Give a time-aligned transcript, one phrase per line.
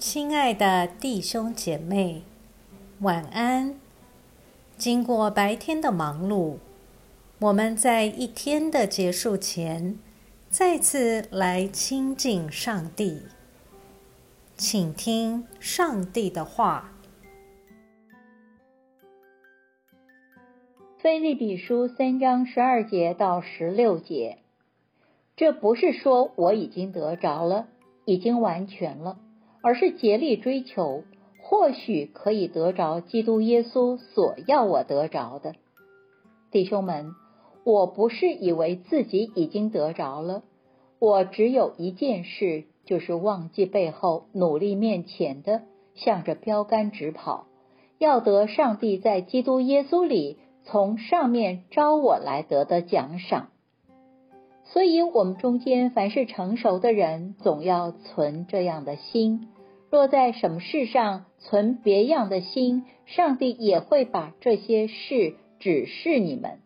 [0.00, 2.22] 亲爱的弟兄姐妹，
[3.00, 3.78] 晚安。
[4.78, 6.56] 经过白天的忙碌，
[7.38, 9.98] 我们在一天的结束前，
[10.48, 13.24] 再次来亲近上帝，
[14.56, 16.92] 请听上帝的话。
[20.98, 24.38] 菲利比书三章十二节到十六节，
[25.36, 27.68] 这不是说我已经得着了，
[28.06, 29.18] 已经完全了。
[29.62, 31.04] 而是竭力追求，
[31.42, 35.54] 或许可以得着基督耶稣所要我得着的。
[36.50, 37.12] 弟兄们，
[37.64, 40.42] 我不是以为自己已经得着了，
[40.98, 45.62] 我只有一件事，就是忘记背后，努力面前的，
[45.94, 47.46] 向着标杆直跑，
[47.98, 53.50] 要得上帝在基督耶稣里从上面招我来得的奖赏。
[54.72, 59.48] 所以，我们中间凡是成熟的人，总要存这样的心。
[59.90, 66.60] 若在什么事上存别样的心，上帝也会把这些事指示你们。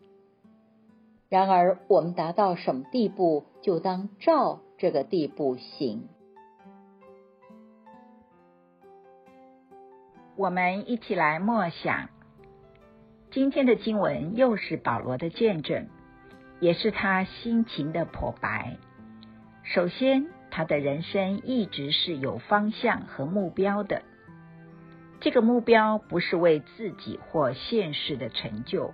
[1.29, 6.07] 然而，我们达到什么地步，就当照这个地步行。
[10.35, 12.09] 我们一起来默想，
[13.31, 15.87] 今天的经文又是保罗的见证。
[16.59, 18.77] 也是他心情的剖白。
[19.63, 24.03] 首先，他的人生一直是有方向和目标的。
[25.19, 28.93] 这个目标不是为自己或现实的成就，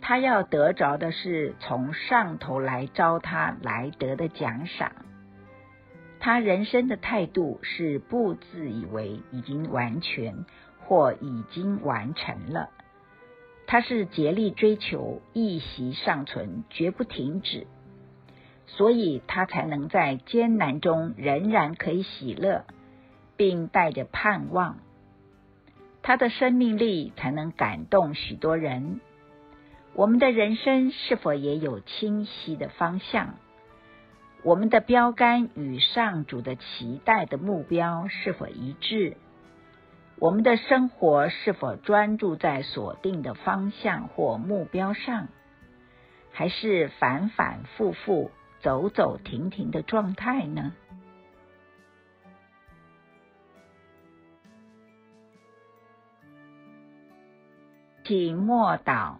[0.00, 4.92] 他要得着的是从上头来招他来得的奖赏。
[6.20, 10.46] 他人生的态度是不自以为已经完全
[10.78, 12.70] 或已经完成了。
[13.66, 17.66] 他是竭力追求一息尚存，绝不停止，
[18.66, 22.64] 所以他才能在艰难中仍然可以喜乐，
[23.36, 24.78] 并带着盼望。
[26.02, 29.00] 他的生命力才能感动许多人。
[29.94, 33.36] 我们的人生是否也有清晰的方向？
[34.42, 39.16] 我们的标杆与上主的期待的目标是否一致？
[40.16, 45.28] 我们的生活是否专注在锁定的方向或目标上，
[46.32, 48.30] 还是反反复复、
[48.60, 50.72] 走走停停的状态呢？
[58.04, 59.16] 请默祷，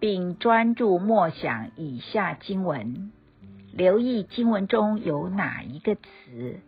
[0.00, 3.12] 并专注默想以下经文，
[3.72, 6.60] 留意经文中有哪一个词、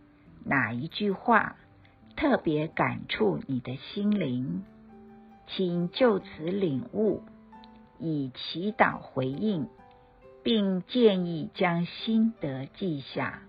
[0.45, 1.57] 哪一句话。
[2.19, 4.65] 特别感触你的心灵，
[5.47, 7.23] 请就此领悟，
[8.01, 9.69] 以祈祷回应，
[10.43, 13.45] 并建议将心得记下。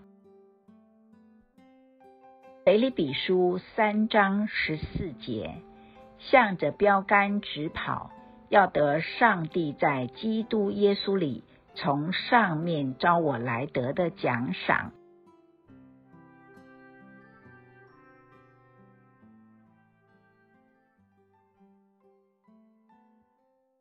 [2.63, 5.55] 腓立比书三章十四节，
[6.19, 8.11] 向着标杆直跑，
[8.49, 11.43] 要得上帝在基督耶稣里
[11.73, 14.91] 从上面招我来得的奖赏。